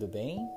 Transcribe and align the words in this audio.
tudo 0.00 0.12
bem? 0.12 0.50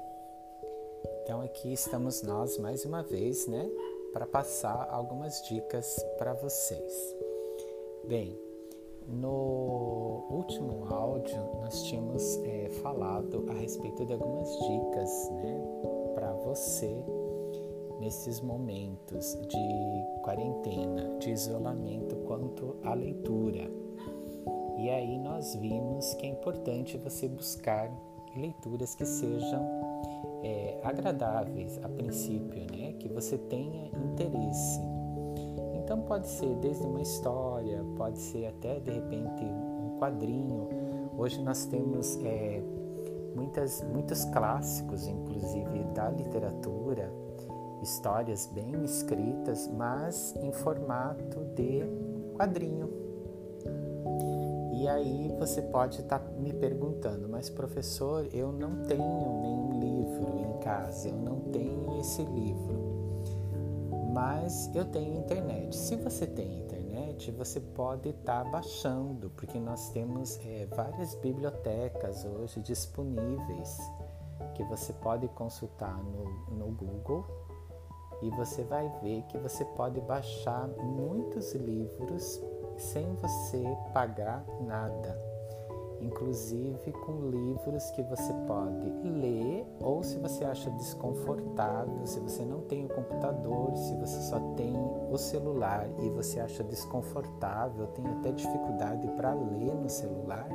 Então 1.22 1.42
aqui 1.42 1.74
estamos 1.74 2.22
nós 2.22 2.58
mais 2.58 2.86
uma 2.86 3.04
vez, 3.04 3.46
né, 3.46 3.70
para 4.14 4.26
passar 4.26 4.88
algumas 4.90 5.42
dicas 5.46 6.02
para 6.18 6.32
vocês. 6.34 7.14
Bem, 8.08 8.40
no 9.06 10.26
último 10.30 10.86
áudio 10.90 11.38
nós 11.60 11.84
tínhamos 11.84 12.38
é, 12.46 12.70
falado 12.82 13.46
a 13.50 13.54
respeito 13.54 14.06
de 14.06 14.14
algumas 14.14 14.48
dicas, 14.60 15.30
né, 15.32 15.62
para 16.16 16.32
você 16.32 16.96
nesses 18.00 18.40
momentos 18.40 19.38
de 19.50 20.22
quarentena, 20.24 21.18
de 21.20 21.32
isolamento 21.32 22.16
quanto 22.28 22.78
à 22.82 22.94
leitura. 22.94 23.70
E 24.78 24.90
aí 24.90 25.18
nós 25.18 25.54
vimos 25.56 26.14
que 26.14 26.28
é 26.28 26.30
importante 26.30 26.98
você 26.98 27.28
buscar 27.28 27.92
leituras 28.36 28.96
que 28.96 29.06
sejam 29.06 29.84
é, 30.44 30.80
agradáveis 30.84 31.80
a 31.84 31.90
princípio, 31.90 32.66
né? 32.72 32.94
que 33.00 33.08
você 33.08 33.38
tenha 33.38 33.88
interesse. 33.88 34.82
Então 35.76 36.02
pode 36.02 36.28
ser 36.28 36.56
desde 36.56 36.86
uma 36.86 37.02
história, 37.02 37.84
pode 37.96 38.18
ser 38.20 38.48
até 38.48 38.80
de 38.80 38.92
repente 38.92 39.44
um 39.44 39.98
quadrinho. 40.00 40.70
Hoje 41.18 41.42
nós 41.42 41.66
temos 41.66 42.18
é, 42.24 42.62
muitas, 43.36 43.82
muitos 43.84 44.26
clássicos, 44.26 45.08
inclusive 45.08 45.84
da 45.94 46.10
literatura, 46.10 47.12
histórias 47.82 48.48
bem 48.48 48.84
escritas, 48.84 49.68
mas 49.68 50.36
em 50.42 50.52
formato 50.52 51.40
de 51.56 51.84
quadrinho. 52.36 52.90
E 54.84 54.88
aí 54.90 55.34
você 55.40 55.62
pode 55.62 56.02
estar 56.02 56.20
tá 56.20 56.30
me 56.32 56.52
perguntando, 56.52 57.30
mas 57.30 57.50
professor, 57.50 58.28
eu 58.34 58.52
não 58.52 58.84
tenho 58.84 59.40
nenhum 59.42 59.80
livro 59.80 60.40
em 60.42 60.60
casa, 60.60 61.08
eu 61.08 61.16
não 61.16 61.40
tenho 61.54 62.02
esse 62.02 62.22
livro. 62.22 63.24
Mas 64.14 64.70
eu 64.76 64.84
tenho 64.84 65.20
internet. 65.20 65.74
Se 65.74 65.96
você 65.96 66.28
tem 66.28 66.60
internet, 66.60 67.32
você 67.32 67.62
pode 67.62 68.10
estar 68.10 68.44
tá 68.44 68.50
baixando, 68.50 69.30
porque 69.30 69.58
nós 69.58 69.90
temos 69.92 70.38
é, 70.46 70.66
várias 70.66 71.16
bibliotecas 71.16 72.26
hoje 72.26 72.60
disponíveis 72.60 73.78
que 74.54 74.66
você 74.66 74.92
pode 74.92 75.30
consultar 75.30 75.98
no, 76.04 76.58
no 76.58 76.66
Google 76.74 77.26
e 78.22 78.30
você 78.32 78.66
vai 78.66 78.92
ver 79.02 79.24
que 79.30 79.38
você 79.38 79.64
pode 79.64 80.02
baixar 80.02 80.68
muitos 80.68 81.54
livros 81.54 82.42
sem 82.78 83.14
você 83.16 83.64
pagar 83.94 84.44
nada, 84.62 85.20
inclusive 86.02 86.92
com 86.92 87.30
livros 87.30 87.90
que 87.92 88.02
você 88.04 88.34
pode 88.46 88.90
ler 89.04 89.66
ou 89.82 90.04
se 90.04 90.18
você 90.18 90.44
acha 90.46 90.70
desconfortável, 90.72 92.06
se 92.06 92.20
você 92.20 92.44
não 92.44 92.62
tem 92.62 92.86
o 92.86 92.90
computador, 92.90 93.76
se 93.78 93.96
você 93.96 94.22
só 94.22 94.40
tem 94.56 94.74
o 95.12 95.18
celular 95.18 95.88
e 96.02 96.10
você 96.10 96.40
acha 96.40 96.64
desconfortável, 96.64 97.88
tem 97.88 98.06
até 98.08 98.32
dificuldade 98.32 99.08
para 99.10 99.34
ler 99.34 99.74
no 99.76 99.90
celular, 99.90 100.48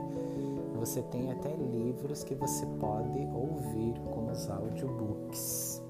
você 0.74 1.02
tem 1.02 1.32
até 1.32 1.54
livros 1.54 2.22
que 2.22 2.34
você 2.34 2.64
pode 2.78 3.18
ouvir 3.34 3.98
como 4.12 4.30
os 4.30 4.48
audiobooks. 4.48 5.87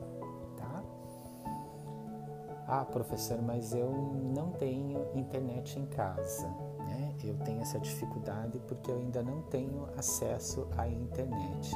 Ah, 2.70 2.84
professor, 2.84 3.41
mas 3.41 3.72
eu 3.72 3.91
não 3.91 4.50
tenho 4.50 5.08
internet 5.14 5.78
em 5.78 5.86
casa. 5.86 6.47
Né? 6.80 7.14
Eu 7.25 7.34
tenho 7.38 7.62
essa 7.62 7.80
dificuldade 7.80 8.58
porque 8.69 8.91
eu 8.91 8.98
ainda 8.98 9.22
não 9.22 9.41
tenho 9.44 9.88
acesso 9.97 10.69
à 10.77 10.86
internet. 10.86 11.75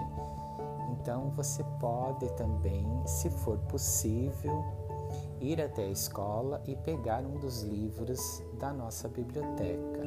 Então 0.90 1.30
você 1.30 1.64
pode 1.80 2.30
também, 2.34 2.86
se 3.06 3.30
for 3.30 3.56
possível, 3.60 4.62
ir 5.40 5.62
até 5.62 5.84
a 5.84 5.90
escola 5.90 6.62
e 6.66 6.76
pegar 6.76 7.24
um 7.24 7.38
dos 7.38 7.62
livros 7.62 8.42
da 8.58 8.70
nossa 8.70 9.08
biblioteca. 9.08 10.02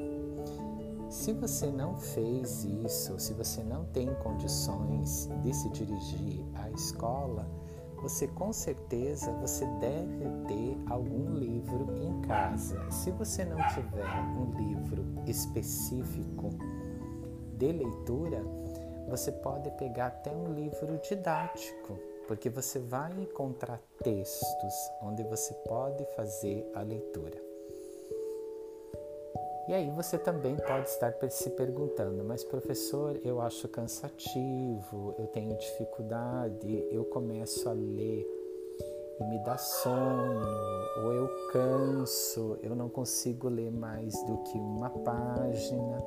Se 1.10 1.34
você 1.34 1.72
não 1.72 1.96
fez 1.96 2.64
isso, 2.64 3.18
se 3.20 3.34
você 3.34 3.64
não 3.64 3.86
tem 3.86 4.14
condições 4.16 5.30
de 5.42 5.52
se 5.52 5.68
dirigir 5.70 6.46
à 6.54 6.70
escola, 6.70 7.48
você 8.02 8.28
com 8.28 8.54
certeza 8.54 9.32
você 9.34 9.66
deve 9.80 10.26
ter 10.48 10.78
algum 10.90 11.34
livro 11.34 11.96
em 11.98 12.22
casa. 12.22 12.90
Se 12.92 13.12
você 13.12 13.44
não 13.46 13.58
tiver 13.68 14.06
um 14.38 14.52
livro 14.58 15.06
específico 15.28 16.50
de 17.58 17.72
leitura, 17.72 18.44
você 19.08 19.32
pode 19.32 19.70
pegar 19.72 20.08
até 20.08 20.32
um 20.32 20.54
livro 20.54 21.00
didático, 21.08 21.98
porque 22.28 22.50
você 22.50 22.80
vai 22.80 23.12
encontrar 23.14 23.80
textos 24.04 24.74
onde 25.02 25.24
você 25.24 25.54
pode 25.68 26.06
fazer 26.16 26.70
a 26.76 26.82
leitura. 26.82 27.55
E 29.68 29.74
aí 29.74 29.90
você 29.90 30.20
também 30.20 30.56
pode 30.56 30.90
estar 30.90 31.12
se 31.32 31.50
perguntando, 31.50 32.24
mas 32.24 32.44
professor, 32.44 33.20
eu 33.24 33.42
acho 33.42 33.68
cansativo, 33.68 35.16
eu 35.18 35.26
tenho 35.28 35.58
dificuldade, 35.58 36.88
eu 36.92 37.04
começo 37.06 37.68
a 37.68 37.74
ler 37.74 38.28
e 39.20 39.24
me 39.24 39.40
dá 39.40 39.58
sono, 39.58 40.46
ou 41.04 41.14
eu 41.14 41.30
canso, 41.52 42.60
eu 42.62 42.76
não 42.76 42.90
consigo 42.90 43.50
ler 43.50 43.72
mais 43.72 44.14
do 44.26 44.38
que 44.44 44.58
uma 44.58 44.92
página. 44.92 45.98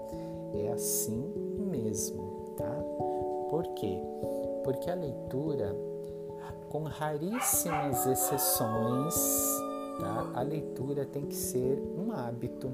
É 0.54 0.72
assim 0.72 1.32
mesmo, 1.58 2.54
tá? 2.56 2.70
Por 3.50 3.64
quê? 3.74 4.00
Porque 4.62 4.88
a 4.88 4.94
leitura, 4.94 5.74
com 6.68 6.84
raríssimas 6.84 8.06
exceções, 8.06 9.14
tá? 9.98 10.30
a 10.34 10.42
leitura 10.42 11.04
tem 11.04 11.26
que 11.26 11.34
ser 11.34 11.82
um 11.96 12.12
hábito 12.12 12.72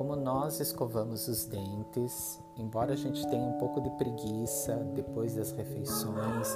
como 0.00 0.16
nós 0.16 0.60
escovamos 0.60 1.28
os 1.28 1.44
dentes, 1.44 2.40
embora 2.56 2.94
a 2.94 2.96
gente 2.96 3.28
tenha 3.28 3.46
um 3.46 3.58
pouco 3.58 3.82
de 3.82 3.90
preguiça 3.98 4.74
depois 4.94 5.34
das 5.34 5.52
refeições, 5.52 6.48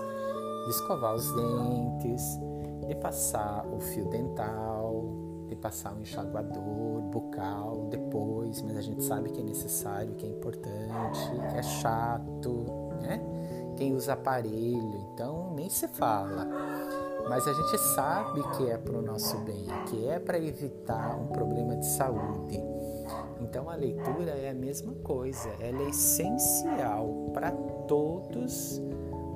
de 0.64 0.70
escovar 0.70 1.14
os 1.14 1.30
dentes, 1.30 2.40
de 2.88 2.94
passar 2.94 3.66
o 3.66 3.78
fio 3.80 4.06
dental, 4.06 5.04
de 5.46 5.54
passar 5.56 5.92
o 5.92 6.00
enxaguador 6.00 7.02
bucal 7.02 7.86
depois, 7.90 8.62
mas 8.62 8.78
a 8.78 8.80
gente 8.80 9.04
sabe 9.04 9.28
que 9.28 9.42
é 9.42 9.44
necessário, 9.44 10.14
que 10.14 10.24
é 10.24 10.30
importante, 10.30 11.30
que 11.30 11.58
é 11.58 11.62
chato, 11.62 12.64
né? 13.02 13.20
Quem 13.76 13.94
usa 13.94 14.14
aparelho, 14.14 15.06
então 15.12 15.52
nem 15.54 15.68
se 15.68 15.86
fala. 15.86 16.48
Mas 17.28 17.46
a 17.46 17.52
gente 17.52 17.78
sabe 17.94 18.42
que 18.56 18.70
é 18.70 18.78
para 18.78 18.96
o 18.96 19.02
nosso 19.02 19.36
bem, 19.40 19.66
que 19.90 20.08
é 20.08 20.18
para 20.18 20.38
evitar 20.38 21.14
um 21.20 21.26
problema 21.26 21.76
de 21.76 21.84
saúde. 21.84 22.74
Então 23.40 23.68
a 23.68 23.74
leitura 23.74 24.32
é 24.32 24.50
a 24.50 24.54
mesma 24.54 24.94
coisa, 24.96 25.48
ela 25.60 25.82
é 25.82 25.88
essencial 25.88 27.30
para 27.32 27.50
todos 27.86 28.80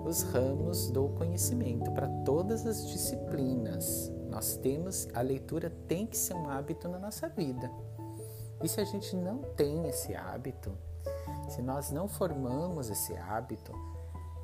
os 0.04 0.22
ramos 0.22 0.90
do 0.90 1.08
conhecimento, 1.10 1.90
para 1.92 2.08
todas 2.24 2.66
as 2.66 2.86
disciplinas. 2.86 4.12
Nós 4.30 4.56
temos 4.56 5.08
a 5.14 5.20
leitura 5.20 5.70
tem 5.86 6.06
que 6.06 6.16
ser 6.16 6.34
um 6.34 6.48
hábito 6.48 6.88
na 6.88 6.98
nossa 6.98 7.28
vida. 7.28 7.70
E 8.62 8.68
se 8.68 8.80
a 8.80 8.84
gente 8.84 9.14
não 9.14 9.38
tem 9.56 9.86
esse 9.86 10.14
hábito, 10.14 10.72
se 11.48 11.62
nós 11.62 11.90
não 11.90 12.08
formamos 12.08 12.90
esse 12.90 13.14
hábito 13.14 13.72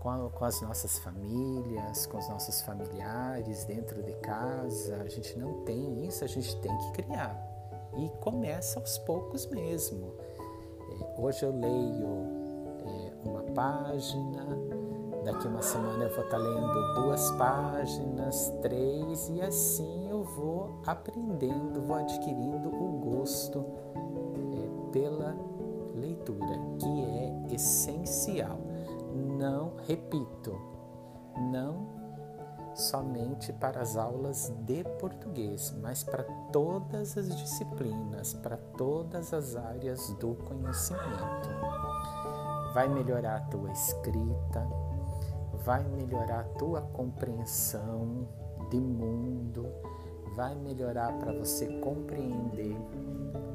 com, 0.00 0.10
a, 0.10 0.30
com 0.30 0.44
as 0.44 0.60
nossas 0.60 0.98
famílias, 0.98 2.06
com 2.06 2.18
os 2.18 2.28
nossos 2.28 2.60
familiares 2.60 3.64
dentro 3.64 4.02
de 4.02 4.12
casa, 4.16 4.96
a 5.02 5.08
gente 5.08 5.36
não 5.38 5.64
tem 5.64 6.06
isso, 6.06 6.22
a 6.22 6.28
gente 6.28 6.54
tem 6.60 6.76
que 6.78 6.92
criar 6.92 7.43
e 7.96 8.08
começa 8.20 8.78
aos 8.78 8.98
poucos 8.98 9.46
mesmo. 9.46 10.12
É, 10.90 11.20
hoje 11.20 11.44
eu 11.44 11.52
leio 11.52 12.08
é, 12.86 13.28
uma 13.28 13.42
página, 13.54 14.46
daqui 15.24 15.46
uma 15.46 15.62
semana 15.62 16.04
eu 16.04 16.14
vou 16.14 16.24
estar 16.24 16.38
lendo 16.38 16.94
duas 16.94 17.30
páginas, 17.32 18.52
três, 18.62 19.28
e 19.30 19.40
assim 19.40 20.10
eu 20.10 20.22
vou 20.22 20.80
aprendendo, 20.86 21.82
vou 21.82 21.96
adquirindo 21.96 22.68
o 22.68 22.98
gosto 22.98 23.64
é, 24.52 24.90
pela 24.92 25.34
leitura, 25.94 26.58
que 26.78 27.04
é 27.04 27.54
essencial. 27.54 28.58
Não, 29.38 29.72
repito, 29.86 30.58
não 31.36 32.03
somente 32.74 33.52
para 33.52 33.80
as 33.80 33.96
aulas 33.96 34.52
de 34.60 34.84
português, 34.98 35.74
mas 35.80 36.02
para 36.02 36.24
todas 36.52 37.16
as 37.16 37.34
disciplinas, 37.36 38.34
para 38.34 38.56
todas 38.56 39.32
as 39.32 39.56
áreas 39.56 40.10
do 40.14 40.34
conhecimento. 40.34 41.48
Vai 42.74 42.88
melhorar 42.88 43.36
a 43.36 43.40
tua 43.42 43.70
escrita, 43.70 44.66
vai 45.64 45.84
melhorar 45.84 46.40
a 46.40 46.58
tua 46.58 46.82
compreensão 46.82 48.26
de 48.70 48.80
mundo, 48.80 49.66
vai 50.34 50.54
melhorar 50.54 51.12
para 51.18 51.32
você 51.32 51.66
compreender 51.78 52.76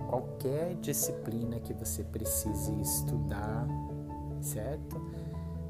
qualquer 0.09 0.75
disciplina 0.75 1.59
que 1.59 1.73
você 1.73 2.03
precise 2.03 2.73
estudar, 2.81 3.67
certo? 4.41 4.99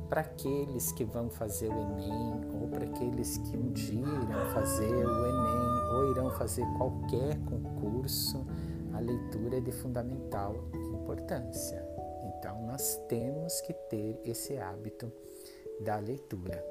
Para 0.09 0.21
aqueles 0.21 0.91
que 0.91 1.06
vão 1.06 1.29
fazer 1.29 1.69
o 1.69 1.79
Enem 1.79 2.41
ou 2.59 2.67
para 2.67 2.83
aqueles 2.85 3.38
que 3.38 3.56
um 3.56 3.71
dia 3.71 4.00
irão 4.00 4.51
fazer 4.53 5.06
o 5.06 5.25
Enem 5.25 5.95
ou 5.95 6.11
irão 6.11 6.31
fazer 6.31 6.65
qualquer 6.77 7.38
concurso, 7.45 8.45
a 8.94 9.00
leitura 9.00 9.57
é 9.57 9.61
de 9.61 9.71
fundamental 9.71 10.56
importância. 10.73 11.88
Então, 12.23 12.61
nós 12.63 12.95
temos 13.07 13.61
que 13.61 13.73
ter 13.73 14.19
esse 14.25 14.57
hábito 14.57 15.11
da 15.79 15.97
leitura, 16.00 16.63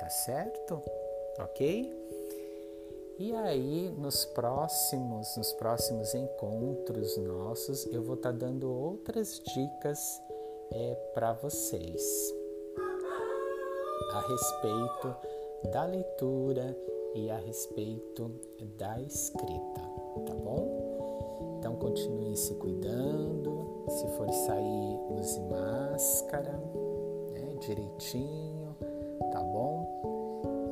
tá 0.00 0.08
certo? 0.08 0.82
Ok? 1.38 2.02
E 3.18 3.32
aí, 3.36 3.94
nos 3.96 4.24
próximos, 4.24 5.36
nos 5.36 5.52
próximos 5.52 6.14
encontros 6.14 7.16
nossos, 7.18 7.86
eu 7.86 8.02
vou 8.02 8.16
estar 8.16 8.32
tá 8.32 8.38
dando 8.38 8.68
outras 8.72 9.40
dicas 9.54 10.20
é, 10.72 10.94
para 11.14 11.34
vocês 11.34 12.41
a 14.10 14.20
respeito 14.20 15.16
da 15.72 15.84
leitura 15.84 16.76
e 17.14 17.30
a 17.30 17.36
respeito 17.36 18.30
da 18.78 19.00
escrita, 19.00 19.80
tá 20.26 20.34
bom? 20.34 21.56
Então 21.58 21.76
continue 21.76 22.36
se 22.36 22.54
cuidando, 22.54 23.84
se 23.88 24.08
for 24.16 24.30
sair, 24.32 24.98
use 25.10 25.40
máscara, 25.42 26.52
né, 27.32 27.54
direitinho, 27.60 28.76
tá 29.30 29.40
bom? 29.40 29.86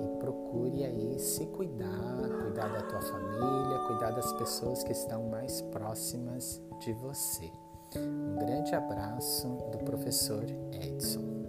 E 0.02 0.18
procure 0.18 0.84
aí 0.84 1.18
se 1.18 1.46
cuidar, 1.46 2.28
cuidar 2.42 2.68
da 2.68 2.82
tua 2.82 3.00
família, 3.00 3.86
cuidar 3.86 4.10
das 4.10 4.32
pessoas 4.32 4.82
que 4.82 4.92
estão 4.92 5.24
mais 5.24 5.60
próximas 5.60 6.60
de 6.80 6.92
você. 6.94 7.50
Um 7.96 8.36
grande 8.36 8.74
abraço 8.74 9.48
do 9.72 9.78
professor 9.78 10.44
Edson. 10.72 11.39